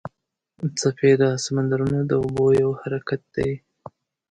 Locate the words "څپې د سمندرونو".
0.79-1.99